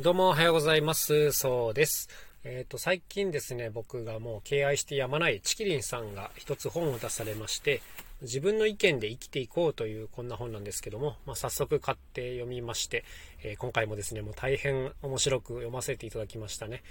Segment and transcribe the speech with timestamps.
[0.00, 1.32] どうもおはようございます。
[1.32, 2.08] そうです。
[2.44, 7.82] えっ、ー、と、最近ですね、僕がもう敬愛してやまないチキリンさんが一つ本を出されまして、
[8.22, 13.04] 自分の意見で生きていこうというこんな本なんですけども、まあ、早速買って読みまして、
[13.42, 16.84] えー、今回もですね、もう大変面白く読ませていただきましたね。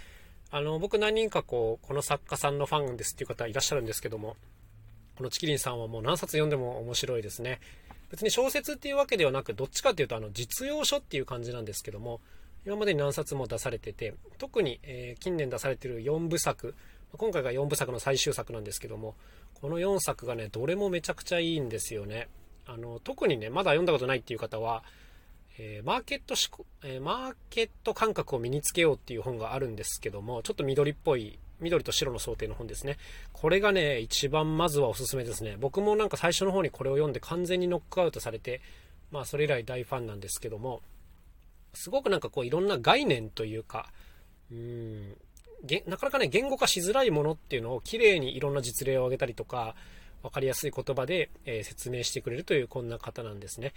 [0.52, 4.36] あの、僕何人かこう、この作家さんのファンですっていう方いらっしゃるんですけども、
[5.16, 7.62] このチキリンさんはもう何冊読んでも面白いですね。
[8.10, 12.20] 別に小説っていうわけではなく、どっちかっていうとあの実用書っていう感じなんですけども、
[12.68, 16.76] 今までに何冊も出されてて、特に、えー、近年出されてる4部作、
[17.16, 19.16] 今回が4部作の最終作なんですけども、
[19.54, 22.28] この4作がね、どれもめちゃくちゃいいんですよね。
[22.66, 24.84] あの、特にね、まだ読んだことないっていう方は、
[25.58, 26.36] え、マーケット、
[27.00, 32.98] マーケット感覚を身につけようっていう本があるんですけども、ちょっと緑っぽい、緑と白の想定の本ですね。
[33.32, 35.56] これがね、一番まずはおすすめですね。
[35.58, 38.60] 僕もなんか最初の方にこれを読んで完全にノックアウトされて、
[39.10, 40.82] まあそれ以来大ファンなんですけども、
[41.78, 43.92] すごくなんかこういろんな概念というか、
[44.52, 45.18] うん、
[45.88, 49.76] なかなかね、言語化しづらいものっていうのをきれいにいろんな実例を挙げたりとか、
[50.24, 53.74] 分かりやすい言葉で、え、説明してくれるというこんな方なんですね。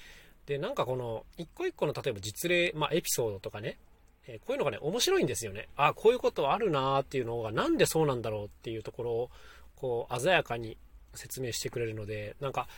[0.47, 3.79] で、なんかこの一個一個の例えば実例、まあエピソードとかね、
[4.27, 5.69] え、こういうのがね、面白いんですよね。
[5.77, 9.31] あ、こういうことあるなーっていうのがなんでそうなんだろうっていうところを、
[9.77, 10.77] こう鮮やかに
[11.15, 12.69] 説明してくれるので、なんか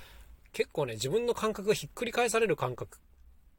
[0.52, 2.98] 結構ね、自分の感覚がひっくり返される感覚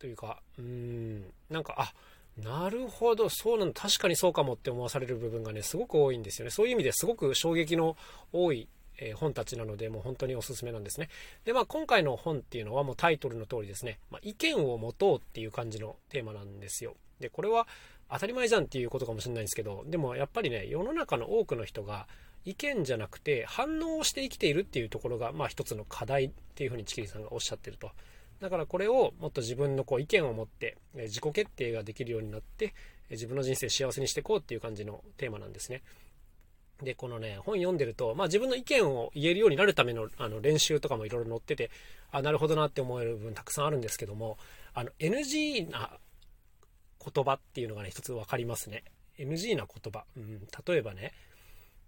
[0.03, 1.93] というか、うん、なんか、あ、
[2.37, 6.51] なるほど、そうなの、確かにそうかもって思わされる部分がね、すごく多いんですよね。
[6.51, 7.95] そういう意味ですごく衝撃の
[8.33, 11.07] 多い、えー、本たちなので、もう本当におすすめなんですね。
[11.45, 16.97] で、まあ今回の本っていうのはもうタイトルの通りですね、まあ、意見を持とうっていう感じのテーマなんですよ。
[17.21, 17.65] で、これは
[18.11, 22.09] 当たり前じゃんっていうことかもしれないんですけど、でもやっぱりね、世の中の多くの人が
[22.43, 27.91] 意見じゃなくて反応をして生きているっていうところが、まあ一つの課題っていうふうにチキリさんがおっしゃってると。
[28.43, 32.73] だからこれをもっと自分のこう意見を持ってえ自己決定ができるようになって
[33.09, 35.81] え自分の人生幸せにしていこうっていう感じのテーマなんですね。
[36.81, 41.71] で、このね、本読んでると、まあ自分の意見を言えるようになるためのあの練習とかもいろいろ載ってて、
[42.11, 44.37] あ、なるほどなって思える分たくさんあるんですけども、
[44.73, 45.91] あの NG な
[46.99, 48.83] 言葉っていうのがね、一つ分かりますね。
[49.17, 50.03] NG な言葉。
[50.17, 51.13] うん、例えばね、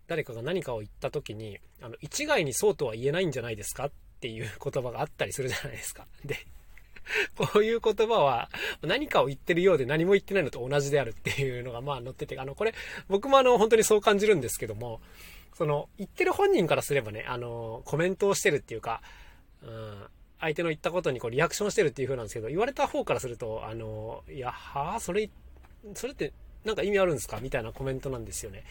[0.07, 6.05] 誰かが何かを言った時に、あの、一概にそうとは言えないんじゃないですかっっていう言葉があったりするじゃないですか。
[6.23, 6.37] で、
[7.35, 8.49] こういう言葉は
[8.81, 12.73] 何かを言ってるようで何も言ってないのと同じであるっていうのがまあ載ってて、あの、これ
[13.07, 15.01] 僕もあの本当にそう感じるんですけども、
[15.53, 19.01] その言ってる本人からすればね、あの、コメントをしてるっていうか、
[19.61, 20.07] うん、
[20.39, 25.29] 相手の言ったことにこうリアクションしてるっていう風なんですけど、言われた方からすると、あの、いや、はあ、それ、
[25.93, 26.33] それって
[26.65, 27.39] なんか意味あるんですか？
[27.41, 28.63] みたいなコメントなんですよね。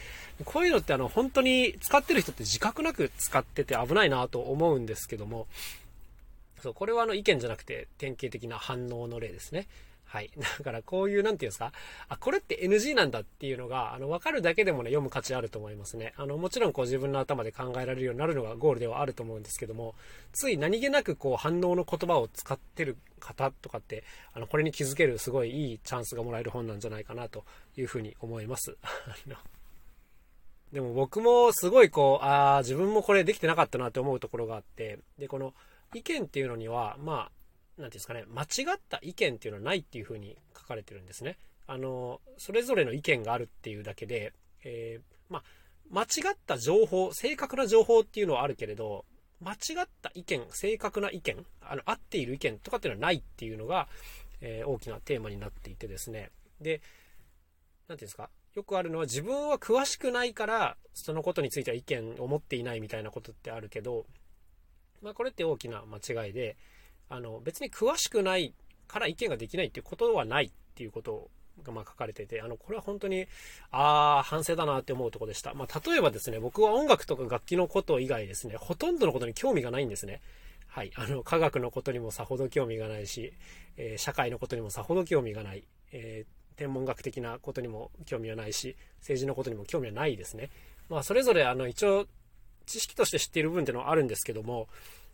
[0.44, 5.46] こういうのってあの本当に使ってる人って自覚なく使ってて危ないなと思うんですけども、
[6.64, 9.66] そうこれはあの意見じゃなくて典型的な反応の例ですね。
[10.06, 10.30] はい。
[10.58, 11.72] だからこういう、なんていうんですか、
[12.08, 16.14] あ、これって NG なんだっていうのが、あの、わかるだけでもね、読む価値あると思いますね。
[16.16, 19.94] あの、もちろんこう自分の頭で考えられるようになるのがゴールではあると思うんですけども、
[20.32, 27.44] つい何気なくこう反応の言葉を使ってる方とかって、あの、これに気づけるすごいいいチャンスがもらえる本なんじゃないかなと
[27.76, 28.76] いうふうに思います。
[30.72, 35.54] でも僕もすごいこう、ああ、自分もこれできてなかったなって思うところがあって、で、この
[35.94, 37.32] 意見っていうのには、まあ、何て
[37.76, 41.38] 言うんですかね、間違った意見っていうのはないっていうふうに書かれてるんですね。
[41.66, 44.32] あの、それぞれの意見があるっていうだけで、
[44.64, 45.42] えー、まあ、
[45.90, 49.04] 間違った情報、正確な情報っていうのはあるけれど、
[49.40, 53.88] 間違った意見、正確な意見、あの、合っている意見とかっていうのはないっていうのが、
[54.40, 56.30] えー、大きなテーマになっていてですね。
[56.60, 56.82] で、何て
[57.88, 64.06] 言うんですか、よくあるのは自分は詳しくないから、そのことについては意見を持っていないみたいなことってあるけど、
[65.04, 66.56] まあこれって大きな間違いで、
[67.08, 68.54] あの、別に詳しくない
[68.88, 71.30] から意見ができないっていうことはないっていうこと
[71.62, 73.26] がまあ書かれてて、あの、これは本当に、
[73.70, 75.54] ああ、反省だなって思うとこでした。
[75.54, 80.20] まあ、例えばですね、僕は音楽とか楽器のこと以外ですね、ほとんどのことに興味がないんですね。
[80.66, 80.90] はい。
[80.96, 83.32] あの、科学のことにもさほど興味がないし、
[83.76, 90.50] えー、社会のことにもさほど興味がない、えー、天文学的なことにも興味はないし、政治のことにも興味はないですね。
[90.88, 92.06] まあ、それぞれ、あの、一応、
[92.66, 94.68] 知識として知っている部分っていうのはあるんですけども、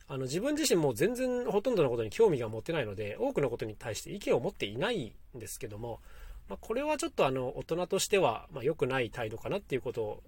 [0.08, 6.00] あの自分自身も全然ほとんどのことに興味が持てないので多くのことに対して意見を持っていないんですけども、
[6.49, 10.25] まあ、これはちょっとあの大人としてはま良くない態度かなっていうことを何て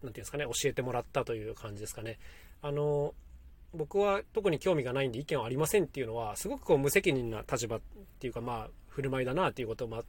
[0.00, 2.18] 言うんですかね教えてもらったという感じですかね。
[2.62, 3.14] あの
[3.74, 7.80] 僕は特に興味がないんで意見はありませんっていうのはすごくこう無責任な立場っ
[8.18, 10.02] ていうかまあ振る舞いだなっていうことをま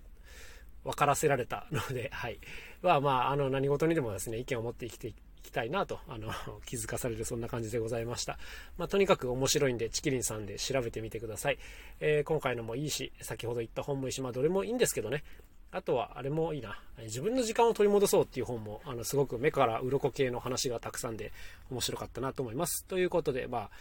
[0.83, 2.39] 分からせられたので、はい。
[2.81, 6.31] は、まあ、あの、何事にでもですね、意見を持って生きて行きたいなと、あの、
[6.65, 8.37] 気づかされるそんな感じでございました。
[8.77, 11.57] まあ、とにかく面白いんで、チキリンさんで調べてみてください。
[11.99, 15.23] えー、今回のもいいし、先ほど言った本もいいし、どれもいいんですけどね。
[15.71, 16.79] あとは、あれもいいな。
[16.99, 21.31] 自分の時間を取り戻そうっていう本も、あの、すごく目から鱗系の話がたくさんで
[21.69, 22.85] 面白かったなと思います。
[22.85, 23.71] ということで、まあ、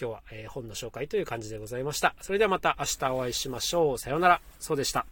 [0.00, 2.14] 今日は、え、本の紹介という感じでございました。
[2.22, 3.98] それではまた明日お会いしましょう。
[3.98, 4.40] さようなら。
[4.60, 5.04] そうでした。